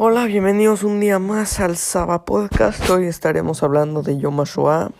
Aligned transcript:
Hola, 0.00 0.26
bienvenidos 0.26 0.84
un 0.84 1.00
día 1.00 1.18
más 1.18 1.58
al 1.58 1.76
Saba 1.76 2.24
Podcast. 2.24 2.88
Hoy 2.88 3.06
estaremos 3.06 3.64
hablando 3.64 4.02
de 4.02 4.16
Yom 4.16 4.38
HaShoah. 4.38 4.92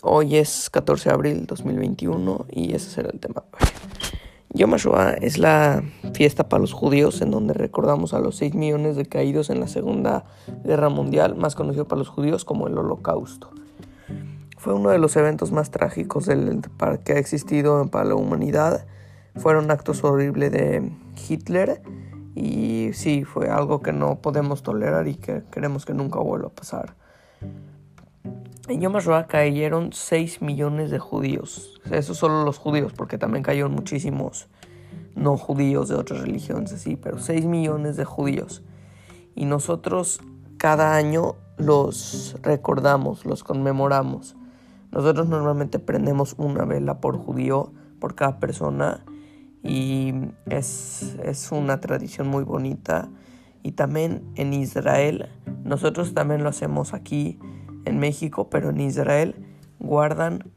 Hoy 0.00 0.36
es 0.36 0.70
14 0.70 1.10
de 1.10 1.14
abril 1.14 1.44
2021 1.44 2.46
y 2.50 2.74
ese 2.74 2.88
será 2.88 3.10
el 3.10 3.20
tema. 3.20 3.44
Yom 4.54 4.72
HaShoah 4.72 5.18
es 5.20 5.36
la 5.36 5.82
fiesta 6.14 6.48
para 6.48 6.62
los 6.62 6.72
judíos 6.72 7.20
en 7.20 7.30
donde 7.30 7.52
recordamos 7.52 8.14
a 8.14 8.20
los 8.20 8.36
6 8.36 8.54
millones 8.54 8.96
de 8.96 9.04
caídos 9.04 9.50
en 9.50 9.60
la 9.60 9.68
Segunda 9.68 10.24
Guerra 10.64 10.88
Mundial, 10.88 11.36
más 11.36 11.54
conocido 11.54 11.86
para 11.86 11.98
los 11.98 12.08
judíos 12.08 12.46
como 12.46 12.68
el 12.68 12.78
Holocausto. 12.78 13.50
Fue 14.56 14.72
uno 14.72 14.88
de 14.88 14.98
los 14.98 15.14
eventos 15.16 15.52
más 15.52 15.70
trágicos 15.70 16.24
del, 16.24 16.62
que 17.04 17.12
ha 17.12 17.18
existido 17.18 17.86
para 17.88 18.06
la 18.06 18.14
humanidad. 18.14 18.86
Fueron 19.36 19.70
actos 19.70 20.04
horribles 20.04 20.52
de 20.52 20.90
Hitler 21.28 21.82
y 22.40 22.92
sí, 22.92 23.24
fue 23.24 23.48
algo 23.48 23.80
que 23.80 23.92
no 23.92 24.20
podemos 24.20 24.62
tolerar 24.62 25.08
y 25.08 25.16
que 25.16 25.42
queremos 25.50 25.84
que 25.84 25.92
nunca 25.92 26.20
vuelva 26.20 26.46
a 26.46 26.50
pasar. 26.50 26.94
En 28.68 28.80
Yom 28.80 28.94
HaShoah 28.94 29.26
cayeron 29.26 29.92
6 29.92 30.40
millones 30.40 30.92
de 30.92 31.00
judíos. 31.00 31.80
Eso 31.90 32.14
solo 32.14 32.44
los 32.44 32.56
judíos, 32.56 32.92
porque 32.92 33.18
también 33.18 33.42
cayeron 33.42 33.72
muchísimos 33.72 34.46
no 35.16 35.36
judíos 35.36 35.88
de 35.88 35.96
otras 35.96 36.20
religiones, 36.20 36.72
así, 36.72 36.94
pero 36.94 37.18
6 37.18 37.44
millones 37.46 37.96
de 37.96 38.04
judíos. 38.04 38.62
Y 39.34 39.44
nosotros 39.44 40.20
cada 40.58 40.94
año 40.94 41.34
los 41.56 42.36
recordamos, 42.42 43.24
los 43.24 43.42
conmemoramos. 43.42 44.36
Nosotros 44.92 45.28
normalmente 45.28 45.80
prendemos 45.80 46.36
una 46.38 46.64
vela 46.64 47.00
por 47.00 47.18
judío, 47.18 47.72
por 47.98 48.14
cada 48.14 48.38
persona, 48.38 49.04
y 49.62 50.14
es, 50.46 51.16
es 51.22 51.52
una 51.52 51.80
tradición 51.80 52.28
muy 52.28 52.44
bonita. 52.44 53.08
Y 53.62 53.72
también 53.72 54.22
en 54.36 54.52
Israel, 54.52 55.28
nosotros 55.64 56.14
también 56.14 56.42
lo 56.42 56.48
hacemos 56.48 56.94
aquí 56.94 57.38
en 57.84 57.98
México, 57.98 58.48
pero 58.50 58.70
en 58.70 58.80
Israel 58.80 59.34
guardan 59.78 60.50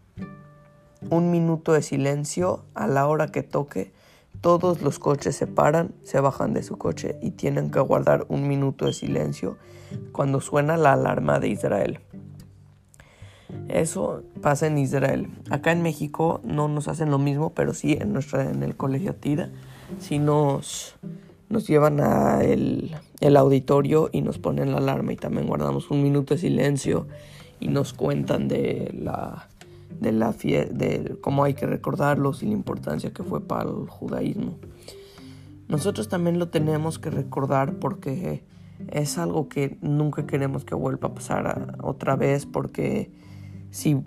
un 1.10 1.32
minuto 1.32 1.74
de 1.74 1.82
silencio 1.82 2.66
a 2.74 2.88
la 2.88 3.08
hora 3.08 3.28
que 3.28 3.44
toque. 3.44 3.92
Todos 4.40 4.82
los 4.82 5.00
coches 5.00 5.36
se 5.36 5.48
paran, 5.48 5.94
se 6.04 6.20
bajan 6.20 6.54
de 6.54 6.64
su 6.64 6.78
coche 6.78 7.18
y 7.22 7.32
tienen 7.32 7.70
que 7.70 7.80
guardar 7.80 8.26
un 8.30 8.48
minuto 8.48 8.86
de 8.86 8.94
silencio 8.94 9.58
cuando 10.12 10.42
suena 10.42 10.78
la 10.78 10.94
alarma 10.94 11.40
de 11.40 11.50
Israel. 11.50 12.00
Eso 13.74 14.24
pasa 14.42 14.68
en 14.68 14.78
Israel. 14.78 15.28
Acá 15.50 15.72
en 15.72 15.82
México 15.82 16.42
no 16.44 16.68
nos 16.68 16.88
hacen 16.88 17.10
lo 17.10 17.20
mismo, 17.20 17.52
pero 17.54 17.74
sí 17.74 17.98
en, 18.00 18.14
nuestra, 18.14 18.50
en 18.50 18.64
el 18.64 18.76
colegio 18.76 19.16
Tira, 19.16 19.50
sí 20.00 20.20
nos, 20.20 20.96
nos 21.50 21.68
llevan 21.68 22.02
a 22.02 22.44
el, 22.44 22.96
el, 23.20 23.38
auditorio 23.38 24.10
y 24.12 24.22
nos 24.22 24.40
ponen 24.40 24.72
la 24.72 24.78
alarma 24.78 25.14
y 25.14 25.16
también 25.16 25.48
guardamos 25.48 25.90
un 25.90 26.04
minuto 26.04 26.34
de 26.34 26.40
silencio 26.40 27.08
y 27.60 27.68
nos 27.68 27.94
cuentan 27.94 28.48
de 28.48 28.94
la 28.98 29.48
de 30.00 30.12
la 30.12 30.32
de 30.32 31.18
cómo 31.22 31.44
hay 31.44 31.54
que 31.54 31.68
recordarlos 31.68 32.42
y 32.42 32.48
la 32.48 32.54
importancia 32.54 33.14
que 33.14 33.24
fue 33.24 33.46
para 33.46 33.70
el 33.70 33.88
judaísmo. 33.88 34.58
Nosotros 35.68 36.10
también 36.10 36.40
lo 36.40 36.50
tenemos 36.50 36.98
que 36.98 37.12
recordar 37.12 37.76
porque 37.76 38.44
es 38.90 39.18
algo 39.18 39.48
que 39.48 39.78
nunca 39.82 40.26
queremos 40.26 40.66
que 40.66 40.76
vuelva 40.76 41.10
a 41.10 41.14
pasar 41.14 41.78
otra 41.82 42.16
vez 42.16 42.46
porque 42.46 43.12
sí, 43.72 43.98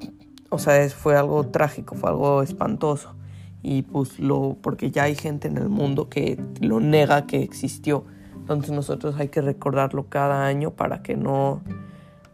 o 0.50 0.58
sea, 0.58 0.88
fue 0.90 1.16
algo 1.16 1.48
trágico, 1.48 1.96
fue 1.96 2.10
algo 2.10 2.42
espantoso. 2.42 3.14
Y 3.62 3.82
pues 3.82 4.20
lo, 4.20 4.58
porque 4.60 4.90
ya 4.90 5.04
hay 5.04 5.16
gente 5.16 5.48
en 5.48 5.56
el 5.56 5.68
mundo 5.68 6.08
que 6.08 6.38
lo 6.60 6.80
nega 6.80 7.26
que 7.26 7.42
existió. 7.42 8.04
Entonces 8.36 8.70
nosotros 8.72 9.16
hay 9.18 9.28
que 9.28 9.40
recordarlo 9.40 10.08
cada 10.08 10.46
año 10.46 10.70
para 10.70 11.02
que 11.02 11.16
no, 11.16 11.62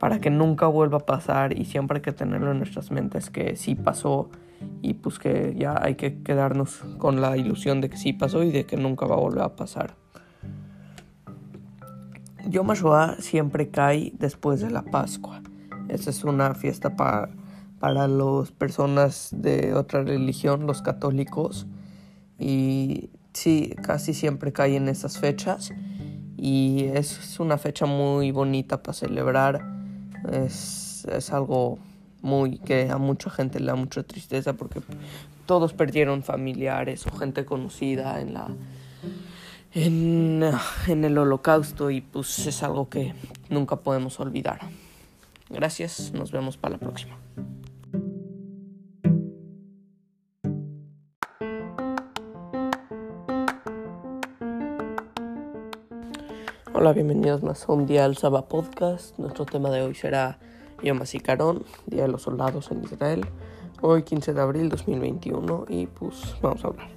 para 0.01 0.21
que 0.21 0.29
nunca 0.29 0.67
vuelva 0.67 0.99
a 0.99 1.07
pasar 1.07 1.57
y 1.57 1.67
siempre 1.67 1.99
hay 1.99 2.03
que 2.03 2.13
tenerlo 2.13 2.51
en 2.51 2.59
nuestras 2.59 2.91
mentes 2.91 3.31
que 3.31 3.55
sí 3.55 3.77
pasó 3.77 4.29
y 4.83 4.95
pues 4.95 5.19
que 5.19 5.55
ya 5.57 5.77
hay 5.81 5.95
que 5.95 6.23
quedarnos 6.23 6.83
con 6.99 7.21
la 7.21 7.37
ilusión 7.37 7.81
de 7.81 7.91
que 7.91 7.97
sí 7.97 8.13
pasó 8.13 8.43
y 8.43 8.51
de 8.51 8.67
que 8.67 8.77
nunca 8.77 9.07
va 9.07 9.15
a 9.15 9.21
volver 9.21 9.43
a 9.43 9.55
pasar. 9.55 9.95
Yom 12.49 12.71
HaShoah 12.71 13.17
siempre 13.21 13.69
cae 13.69 14.13
después 14.19 14.61
de 14.61 14.71
la 14.71 14.83
Pascua. 14.83 15.43
Esa 15.91 16.11
es 16.11 16.25
una 16.25 16.55
fiesta 16.55 16.97
para, 16.97 17.31
para 17.79 18.09
las 18.09 18.53
personas 18.53 19.29
de 19.33 19.75
otra 19.75 20.03
religión, 20.03 20.67
los 20.67 20.83
católicos. 20.83 21.67
Y 22.39 23.11
sí, 23.33 23.75
casi 23.83 24.15
siempre 24.15 24.53
cae 24.53 24.77
en 24.77 24.89
esas 24.89 25.19
fechas. 25.19 25.73
Y 26.37 26.85
es 26.95 27.39
una 27.41 27.59
fecha 27.59 27.87
muy 27.87 28.31
bonita 28.31 28.83
para 28.83 28.95
celebrar. 28.95 29.63
Es, 30.33 31.05
es 31.11 31.31
algo 31.33 31.79
muy 32.23 32.59
que 32.59 32.91
a 32.91 32.99
mucha 32.99 33.31
gente 33.31 33.61
le 33.61 33.67
da 33.67 33.75
mucha 33.75 34.03
tristeza 34.03 34.53
porque 34.53 34.81
todos 35.47 35.73
perdieron 35.73 36.23
familiares 36.23 37.07
o 37.07 37.17
gente 37.17 37.45
conocida 37.45 38.21
en 38.21 38.35
la 38.35 38.49
en, 39.73 40.43
en 40.89 41.05
el 41.05 41.17
holocausto 41.17 41.91
y 41.91 42.01
pues 42.01 42.47
es 42.47 42.63
algo 42.63 42.89
que 42.89 43.15
nunca 43.49 43.77
podemos 43.77 44.19
olvidar. 44.21 44.61
Gracias, 45.53 46.13
nos 46.13 46.31
vemos 46.31 46.57
para 46.57 46.75
la 46.75 46.79
próxima. 46.79 47.19
Hola, 56.73 56.93
bienvenidos 56.93 57.43
más 57.43 57.69
a 57.69 57.73
un 57.73 57.87
día 57.87 58.05
al 58.05 58.17
Saba 58.17 58.47
Podcast. 58.47 59.19
Nuestro 59.19 59.45
tema 59.45 59.71
de 59.71 59.83
hoy 59.83 59.97
será 59.97 60.39
Yom 60.85 61.03
HaZikaron, 61.03 61.65
Día 61.87 62.03
de 62.03 62.09
los 62.09 62.23
Soldados 62.23 62.71
en 62.71 62.85
Israel. 62.85 63.27
Hoy 63.81 64.05
15 64.05 64.33
de 64.33 64.41
abril 64.41 64.69
2021 64.69 65.67
y 65.69 65.87
pues 65.89 66.37
vamos 66.41 66.65
a 66.65 66.69
hablar. 66.69 66.91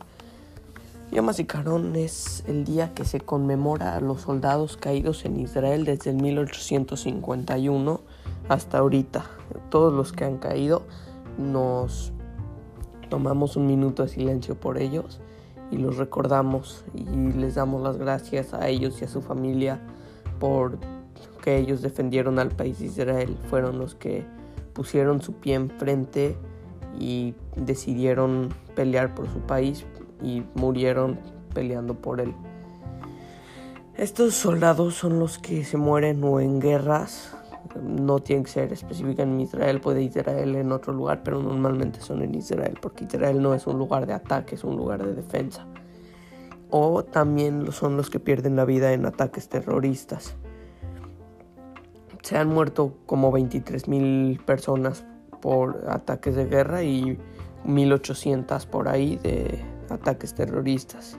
Yom 1.12 1.28
HaZikaron 1.28 1.96
es 1.96 2.44
el 2.46 2.66
día 2.66 2.94
que 2.94 3.03
se 3.03 3.19
conmemora 3.19 3.96
a 3.96 4.00
los 4.00 4.22
soldados 4.22 4.78
caídos 4.78 5.25
en 5.25 5.40
Israel 5.40 5.86
desde 5.86 6.12
el 6.12 6.18
1851 6.18 8.12
hasta 8.50 8.80
ahorita. 8.80 9.26
Todos 9.70 9.94
los 9.94 10.12
que 10.12 10.26
han 10.26 10.38
caído 10.38 10.84
nos 11.38 12.14
tomamos 13.09 13.56
un 13.56 13.68
minuto 13.68 14.04
de 14.04 14.09
silencio 14.09 14.56
por 14.56 14.78
ellos 14.78 15.20
y 15.72 15.78
los 15.78 15.98
recordamos 15.98 16.86
y 16.94 17.04
les 17.34 17.56
damos 17.56 17.81
las 17.81 17.98
gracias 17.98 18.54
a 18.54 18.68
ellos 18.68 19.02
y 19.02 19.06
a 19.06 19.08
su 19.08 19.22
familia 19.22 19.80
por 20.40 20.78
que 21.44 21.58
ellos 21.58 21.81
defendieron 21.81 22.40
al 22.40 22.50
país 22.50 22.80
de 22.80 22.86
Israel. 22.86 23.38
Fueron 23.50 23.78
los 23.78 23.96
que 23.96 24.26
pusieron 24.74 25.22
su 25.22 25.34
pie 25.34 25.56
enfrente 25.56 26.38
y 27.00 27.36
decidieron 27.56 28.50
pelear 28.75 29.14
por 29.14 29.28
su 29.28 29.40
país 29.40 29.86
y 30.22 30.44
murieron 30.56 31.20
peleando 31.54 31.96
por 31.96 32.22
él. 32.22 32.34
Estos 33.98 34.34
soldados 34.36 34.96
son 34.96 35.20
los 35.20 35.38
que 35.38 35.64
se 35.64 35.78
mueren 35.78 36.24
o 36.24 36.40
en 36.40 36.60
guerras 36.60 37.33
no 37.82 38.20
tiene 38.20 38.44
que 38.44 38.52
ser 38.52 38.74
específica 38.74 39.24
en 39.24 39.40
Israel, 39.40 39.82
puede 39.82 40.02
Israel 40.04 40.56
en 40.56 40.72
otro 40.72 40.94
lugar, 40.94 41.22
pero 41.24 41.42
normalmente 41.42 42.02
son 42.02 42.22
en 42.22 42.36
Israel, 42.36 42.78
porque 42.82 43.06
Israel 43.06 43.42
no 43.42 43.54
es 43.54 43.68
un 43.68 43.78
lugar 43.78 44.06
de 44.06 44.14
ataque, 44.14 44.56
es 44.56 44.64
un 44.64 44.76
lugar 44.76 45.06
de 45.06 45.14
defensa. 45.14 45.66
O 46.70 47.04
también 47.04 47.72
son 47.72 47.98
los 47.98 48.10
que 48.10 48.20
pierden 48.20 48.56
la 48.56 48.66
vida 48.66 48.94
en 48.94 49.06
ataques 49.06 49.50
terroristas. 49.50 50.36
Se 52.22 52.38
han 52.38 52.50
muerto 52.50 52.96
como 53.06 53.32
23 53.32 53.88
mil 53.88 54.40
personas 54.46 55.06
por 55.42 55.86
ataques 55.90 56.36
de 56.36 56.46
guerra 56.46 56.84
y 56.84 57.18
1800 57.66 58.66
por 58.66 58.88
ahí 58.88 59.18
de 59.18 59.60
ataques 59.90 60.34
terroristas. 60.34 61.18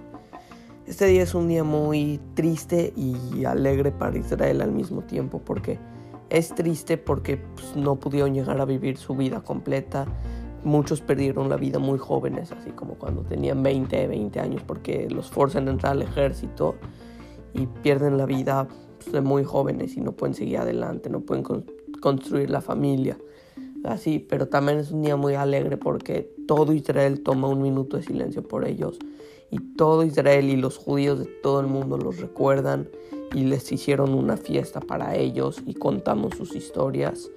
Este 0.86 1.06
día 1.06 1.22
es 1.22 1.34
un 1.34 1.48
día 1.48 1.64
muy 1.64 2.20
triste 2.34 2.92
y 2.96 3.44
alegre 3.44 3.90
para 3.90 4.18
Israel 4.18 4.60
al 4.60 4.72
mismo 4.72 5.02
tiempo 5.02 5.38
porque 5.38 5.78
es 6.34 6.52
triste 6.52 6.98
porque 6.98 7.36
pues, 7.36 7.76
no 7.76 7.94
pudieron 7.96 8.34
llegar 8.34 8.60
a 8.60 8.64
vivir 8.64 8.96
su 8.96 9.14
vida 9.14 9.40
completa. 9.42 10.06
Muchos 10.64 11.00
perdieron 11.00 11.48
la 11.48 11.56
vida 11.56 11.78
muy 11.78 11.98
jóvenes, 11.98 12.50
así 12.50 12.70
como 12.70 12.94
cuando 12.94 13.22
tenían 13.22 13.62
20, 13.62 14.08
20 14.08 14.40
años, 14.40 14.62
porque 14.66 15.08
los 15.08 15.30
forzan 15.30 15.68
a 15.68 15.70
entrar 15.70 15.92
al 15.92 16.02
ejército 16.02 16.74
y 17.52 17.66
pierden 17.66 18.18
la 18.18 18.26
vida 18.26 18.66
pues, 18.98 19.12
de 19.12 19.20
muy 19.20 19.44
jóvenes 19.44 19.96
y 19.96 20.00
no 20.00 20.12
pueden 20.12 20.34
seguir 20.34 20.58
adelante, 20.58 21.08
no 21.08 21.20
pueden 21.20 21.44
construir 22.00 22.50
la 22.50 22.60
familia. 22.60 23.16
Así, 23.84 24.18
pero 24.18 24.48
también 24.48 24.78
es 24.78 24.90
un 24.90 25.02
día 25.02 25.14
muy 25.14 25.34
alegre 25.34 25.76
porque 25.76 26.34
todo 26.48 26.72
Israel 26.72 27.20
toma 27.22 27.48
un 27.48 27.62
minuto 27.62 27.96
de 27.96 28.02
silencio 28.02 28.42
por 28.42 28.66
ellos 28.66 28.98
y 29.50 29.58
todo 29.76 30.02
Israel 30.02 30.48
y 30.48 30.56
los 30.56 30.78
judíos 30.78 31.20
de 31.20 31.26
todo 31.26 31.60
el 31.60 31.66
mundo 31.66 31.96
los 31.96 32.18
recuerdan 32.18 32.88
y 33.34 33.44
les 33.44 33.70
hicieron 33.72 34.14
una 34.14 34.36
fiesta 34.36 34.80
para 34.80 35.16
ellos 35.16 35.60
y 35.66 35.74
contamos 35.74 36.34
sus 36.36 36.54
historias 36.54 37.30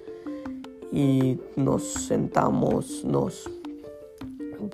y 0.92 1.38
nos 1.56 1.82
sentamos, 1.82 3.04
nos 3.04 3.50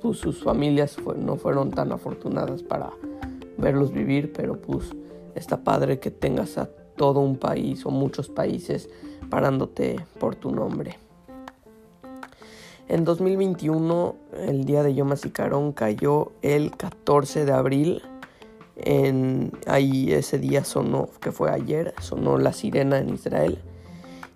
pues 0.01 0.17
sus 0.17 0.43
familias 0.43 0.97
no 1.17 1.35
fueron 1.35 1.71
tan 1.71 1.91
afortunadas 1.91 2.63
para 2.63 2.91
verlos 3.57 3.91
vivir, 3.91 4.31
pero 4.33 4.59
pues 4.59 4.91
está 5.35 5.63
padre 5.63 5.99
que 5.99 6.11
tengas 6.11 6.57
a 6.57 6.69
todo 6.95 7.19
un 7.19 7.37
país 7.37 7.85
o 7.85 7.91
muchos 7.91 8.29
países 8.29 8.89
parándote 9.29 9.97
por 10.19 10.35
tu 10.35 10.51
nombre. 10.51 10.97
En 12.87 13.03
2021, 13.03 14.15
el 14.47 14.65
día 14.65 14.83
de 14.83 14.93
Yom 14.93 15.11
HaZikaron 15.11 15.71
cayó 15.71 16.33
el 16.43 16.71
14 16.77 17.45
de 17.45 17.51
abril. 17.51 18.03
En, 18.77 19.51
ahí 19.67 20.11
ese 20.11 20.37
día 20.37 20.65
sonó, 20.65 21.09
que 21.21 21.31
fue 21.31 21.51
ayer, 21.51 21.93
sonó 22.01 22.37
la 22.37 22.53
sirena 22.53 22.97
en 22.99 23.09
Israel. 23.09 23.59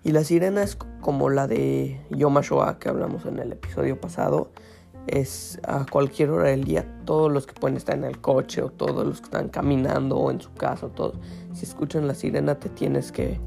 Y 0.02 0.12
la 0.12 0.24
sirena 0.24 0.62
es 0.62 0.76
como 1.00 1.28
la 1.28 1.46
de 1.46 2.00
Yom 2.10 2.38
HaShoah 2.38 2.78
que 2.78 2.88
hablamos 2.88 3.26
en 3.26 3.38
el 3.38 3.52
episodio 3.52 4.00
pasado. 4.00 4.50
Es 5.06 5.60
a 5.64 5.84
cualquier 5.90 6.30
hora 6.30 6.48
del 6.48 6.64
día, 6.64 6.86
todos 7.04 7.30
los 7.30 7.46
que 7.46 7.54
pueden 7.54 7.76
estar 7.76 7.96
en 7.96 8.04
el 8.04 8.20
coche 8.20 8.62
o 8.62 8.70
todos 8.70 9.06
los 9.06 9.20
que 9.20 9.24
están 9.24 9.48
caminando 9.48 10.16
o 10.16 10.30
en 10.30 10.40
su 10.40 10.52
casa, 10.54 10.88
todos. 10.88 11.18
Si 11.52 11.64
escuchan 11.64 12.06
la 12.06 12.14
sirena 12.14 12.58
te 12.58 12.68
tienes 12.68 13.12
que 13.12 13.40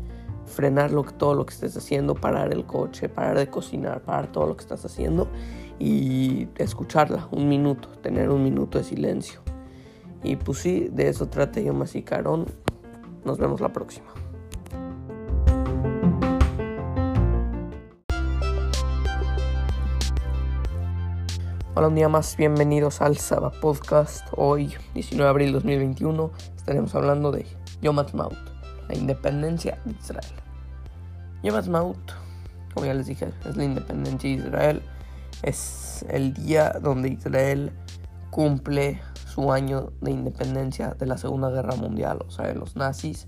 frenar 0.46 0.92
todo 1.18 1.36
lo 1.36 1.46
que 1.46 1.54
estés 1.54 1.76
haciendo, 1.78 2.16
parar 2.16 2.52
el 2.54 2.66
coche, 2.66 3.10
parar 3.10 3.38
de 3.38 3.48
cocinar, 3.48 4.02
parar 4.02 4.32
todo 4.32 4.48
lo 4.48 4.56
que 4.56 4.62
estás 4.62 4.84
haciendo 4.86 5.28
y 5.80 6.48
escucharla 6.58 7.28
un 7.32 7.50
minuto, 7.50 7.90
tener 8.02 8.30
un 8.30 8.44
minuto 8.44 8.78
de 8.78 8.84
silencio. 8.84 9.43
Y 10.24 10.38
pues 10.38 10.60
sí, 10.60 10.88
de 10.90 11.10
eso 11.10 11.28
trata 11.28 11.60
yo 11.60 11.74
más 11.74 11.96
y 11.96 12.02
Carón. 12.02 12.46
Nos 13.26 13.38
vemos 13.38 13.60
la 13.60 13.74
próxima. 13.74 14.08
Hola 21.76 21.88
un 21.90 21.96
día 21.96 22.08
más, 22.08 22.38
bienvenidos 22.38 23.02
al 23.02 23.18
Saba 23.18 23.52
Podcast. 23.52 24.26
Hoy, 24.38 24.74
19 24.94 25.24
de 25.24 25.30
abril 25.30 25.48
de 25.48 25.54
2021, 25.56 26.32
estaremos 26.56 26.96
hablando 26.96 27.32
de 27.32 27.46
Yom 27.82 28.00
Ha'atzmaut, 28.00 28.38
la 28.88 28.96
independencia 28.96 29.78
de 29.84 29.92
Israel. 29.92 30.34
Yom 31.42 31.56
Ha'atzmaut, 31.56 31.98
como 32.74 32.86
ya 32.86 32.94
les 32.94 33.08
dije, 33.08 33.28
es 33.46 33.58
la 33.58 33.66
independencia 33.66 34.30
de 34.30 34.36
Israel. 34.36 34.82
Es 35.42 36.06
el 36.08 36.34
día 36.34 36.70
donde 36.82 37.10
Israel 37.10 37.74
cumple 38.30 39.02
su 39.34 39.52
año 39.52 39.92
de 40.02 40.12
independencia 40.12 40.96
de 41.00 41.08
la 41.08 41.18
Segunda 41.18 41.50
Guerra 41.50 41.76
Mundial, 41.76 42.20
o 42.28 42.30
sea, 42.30 42.48
de 42.48 42.54
los 42.54 42.76
nazis. 42.76 43.28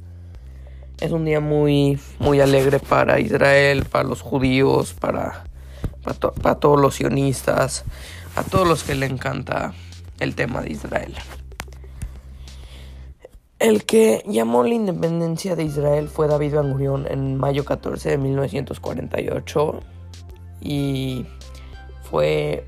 Es 1.00 1.12
un 1.12 1.26
día 1.26 1.40
muy, 1.40 2.00
muy 2.20 2.40
alegre 2.42 2.80
para 2.80 3.20
Israel, 3.20 3.86
para 3.86 4.04
los 4.04 4.22
judíos, 4.22 4.94
para, 4.94 5.46
para, 6.04 6.60
todos 6.60 6.80
los 6.80 6.96
sionistas, 6.96 7.86
a 8.36 8.44
todos 8.44 8.68
los 8.68 8.84
que 8.84 8.94
le 8.94 9.08
encanta 9.08 9.74
el 10.20 10.36
tema 10.36 10.62
de 10.62 10.74
Israel. 10.74 11.16
El 13.58 13.86
que 13.86 14.22
llamó 14.28 14.64
la 14.64 14.76
independencia 14.76 15.56
de 15.56 15.64
Israel 15.64 16.08
fue 16.08 16.28
David 16.28 16.54
Ben 16.54 16.72
Gurion 16.72 17.08
en 17.10 17.36
mayo 17.36 17.66
14 17.66 18.12
de 18.12 18.18
1948 18.20 19.80
y 20.62 21.26
fue 22.04 22.64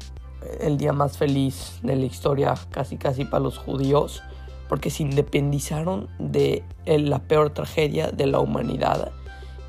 el 0.59 0.77
día 0.77 0.93
más 0.93 1.17
feliz 1.17 1.79
de 1.83 1.95
la 1.95 2.05
historia 2.05 2.53
casi 2.71 2.97
casi 2.97 3.25
para 3.25 3.43
los 3.43 3.57
judíos 3.57 4.23
porque 4.69 4.89
se 4.89 5.03
independizaron 5.03 6.09
de 6.19 6.63
la 6.85 7.19
peor 7.19 7.51
tragedia 7.51 8.11
de 8.11 8.27
la 8.27 8.39
humanidad 8.39 9.11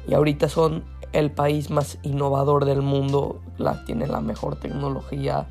y 0.08 0.14
ahorita 0.14 0.48
son 0.48 0.84
el 1.12 1.30
país 1.30 1.70
más 1.70 1.98
innovador 2.02 2.64
del 2.64 2.82
mundo, 2.82 3.40
la, 3.56 3.84
tiene 3.84 4.06
la 4.06 4.20
mejor 4.20 4.56
tecnología, 4.56 5.46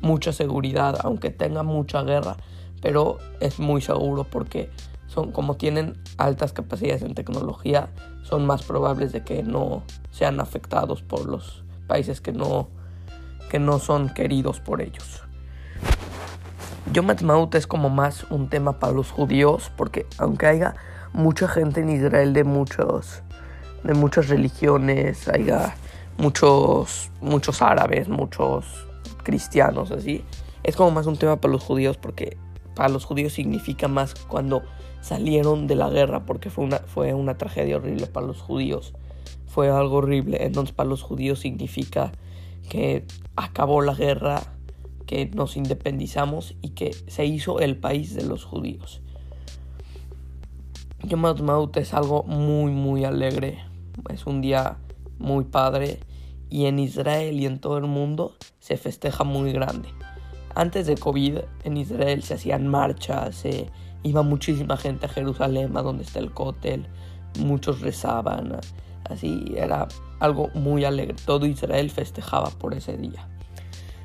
mucha 0.00 0.32
seguridad, 0.32 0.98
aunque 1.02 1.30
tenga 1.30 1.62
mucha 1.62 2.02
guerra, 2.02 2.36
pero 2.80 3.18
es 3.40 3.58
muy 3.58 3.80
seguro 3.82 4.24
porque 4.24 4.70
son 5.06 5.32
como 5.32 5.56
tienen 5.56 6.00
altas 6.16 6.52
capacidades 6.52 7.02
en 7.02 7.14
tecnología, 7.14 7.90
son 8.22 8.46
más 8.46 8.62
probables 8.62 9.12
de 9.12 9.22
que 9.24 9.42
no 9.42 9.82
sean 10.10 10.40
afectados 10.40 11.02
por 11.02 11.26
los 11.26 11.64
países 11.86 12.20
que 12.20 12.32
no, 12.32 12.68
que 13.52 13.58
no 13.58 13.78
son 13.78 14.08
queridos 14.08 14.60
por 14.60 14.80
ellos. 14.80 15.22
Yom 16.90 17.10
Ha'atzmaut 17.10 17.54
es 17.54 17.66
como 17.66 17.90
más 17.90 18.24
un 18.30 18.48
tema 18.48 18.78
para 18.78 18.94
los 18.94 19.10
judíos, 19.10 19.70
porque 19.76 20.06
aunque 20.16 20.46
haya 20.46 20.74
mucha 21.12 21.46
gente 21.48 21.82
en 21.82 21.90
Israel 21.90 22.32
de 22.32 22.44
muchos 22.44 23.22
de 23.84 23.92
muchas 23.92 24.30
religiones, 24.30 25.28
haya 25.28 25.74
muchos 26.16 27.10
muchos 27.20 27.60
árabes, 27.60 28.08
muchos 28.08 28.64
cristianos 29.22 29.90
así, 29.90 30.24
es 30.62 30.74
como 30.74 30.90
más 30.90 31.04
un 31.04 31.18
tema 31.18 31.36
para 31.36 31.52
los 31.52 31.62
judíos 31.62 31.98
porque 31.98 32.38
para 32.74 32.88
los 32.88 33.04
judíos 33.04 33.34
significa 33.34 33.86
más 33.86 34.14
cuando 34.14 34.62
salieron 35.02 35.66
de 35.66 35.74
la 35.74 35.90
guerra 35.90 36.24
porque 36.24 36.48
fue 36.48 36.64
una, 36.64 36.78
fue 36.78 37.12
una 37.12 37.36
tragedia 37.36 37.76
horrible 37.76 38.06
para 38.06 38.26
los 38.26 38.40
judíos. 38.40 38.94
Fue 39.46 39.68
algo 39.68 39.96
horrible. 39.96 40.42
Entonces 40.42 40.74
para 40.74 40.88
los 40.88 41.02
judíos 41.02 41.40
significa 41.40 42.12
que 42.68 43.06
acabó 43.36 43.82
la 43.82 43.94
guerra, 43.94 44.42
que 45.06 45.26
nos 45.26 45.56
independizamos 45.56 46.56
y 46.62 46.70
que 46.70 46.92
se 46.92 47.26
hizo 47.26 47.60
el 47.60 47.76
país 47.76 48.14
de 48.14 48.24
los 48.24 48.44
judíos. 48.44 49.02
Yom 51.04 51.24
Ha'atzmaut 51.24 51.76
es 51.76 51.94
algo 51.94 52.22
muy 52.22 52.70
muy 52.72 53.04
alegre. 53.04 53.58
Es 54.08 54.26
un 54.26 54.40
día 54.40 54.78
muy 55.18 55.44
padre 55.44 56.00
y 56.48 56.66
en 56.66 56.78
Israel 56.78 57.40
y 57.40 57.46
en 57.46 57.60
todo 57.60 57.78
el 57.78 57.86
mundo 57.86 58.36
se 58.60 58.76
festeja 58.76 59.24
muy 59.24 59.52
grande. 59.52 59.88
Antes 60.54 60.86
de 60.86 60.96
COVID 60.96 61.38
en 61.64 61.76
Israel 61.76 62.22
se 62.22 62.34
hacían 62.34 62.68
marchas, 62.68 63.36
se 63.36 63.70
iba 64.02 64.22
muchísima 64.22 64.76
gente 64.76 65.06
a 65.06 65.08
Jerusalén, 65.08 65.76
a 65.76 65.82
donde 65.82 66.04
está 66.04 66.18
el 66.18 66.32
cótel, 66.32 66.86
muchos 67.38 67.80
rezaban, 67.80 68.60
así 69.04 69.54
era 69.56 69.88
algo 70.22 70.50
muy 70.54 70.84
alegre. 70.84 71.16
Todo 71.26 71.46
Israel 71.46 71.90
festejaba 71.90 72.50
por 72.50 72.74
ese 72.74 72.96
día. 72.96 73.26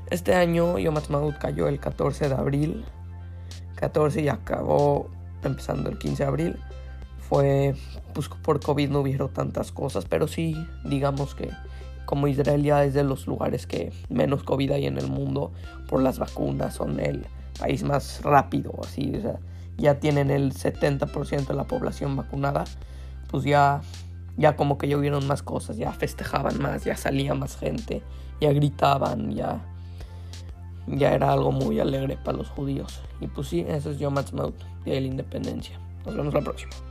Este 0.09 0.33
año 0.33 0.79
Yom 0.79 0.95
Ha'atzmaut 0.95 1.37
cayó 1.37 1.67
el 1.67 1.79
14 1.79 2.29
de 2.29 2.35
abril, 2.35 2.85
14 3.75 4.21
y 4.21 4.29
acabó 4.29 5.09
empezando 5.43 5.89
el 5.89 5.99
15 5.99 6.23
de 6.23 6.27
abril. 6.27 6.59
Fue, 7.29 7.75
pues 8.13 8.29
por 8.29 8.59
COVID 8.59 8.89
no 8.89 9.01
hubieron 9.01 9.29
tantas 9.29 9.71
cosas, 9.71 10.05
pero 10.05 10.27
sí, 10.27 10.55
digamos 10.85 11.35
que 11.35 11.51
como 12.05 12.27
Israel 12.27 12.63
ya 12.63 12.83
es 12.83 12.93
de 12.93 13.03
los 13.03 13.27
lugares 13.27 13.67
que 13.67 13.91
menos 14.09 14.43
COVID 14.43 14.71
hay 14.71 14.85
en 14.87 14.97
el 14.97 15.07
mundo 15.07 15.51
por 15.89 16.01
las 16.01 16.17
vacunas, 16.17 16.73
son 16.73 16.99
el 16.99 17.27
país 17.59 17.83
más 17.83 18.21
rápido, 18.23 18.73
así, 18.81 19.13
o 19.17 19.21
sea, 19.21 19.39
ya 19.77 19.99
tienen 19.99 20.31
el 20.31 20.53
70% 20.53 21.47
de 21.47 21.53
la 21.53 21.65
población 21.65 22.15
vacunada, 22.15 22.63
pues 23.29 23.43
ya, 23.43 23.81
ya 24.37 24.55
como 24.55 24.77
que 24.77 24.87
ya 24.87 24.97
más 25.25 25.41
cosas, 25.43 25.77
ya 25.77 25.91
festejaban 25.91 26.61
más, 26.61 26.85
ya 26.85 26.95
salía 26.95 27.33
más 27.33 27.57
gente, 27.57 28.03
ya 28.39 28.53
gritaban, 28.53 29.31
ya, 29.31 29.59
ya 30.87 31.13
era 31.13 31.33
algo 31.33 31.51
muy 31.51 31.79
alegre 31.79 32.17
para 32.23 32.37
los 32.37 32.49
judíos. 32.49 33.01
Y 33.19 33.27
pues 33.27 33.47
sí, 33.47 33.65
eso 33.67 33.91
es 33.91 33.99
Yom 33.99 34.17
Ha'atzmaut, 34.17 34.55
Día 34.85 34.95
de 34.95 35.01
la 35.01 35.07
Independencia. 35.07 35.79
Nos 36.05 36.15
vemos 36.15 36.33
la 36.33 36.41
próxima. 36.41 36.86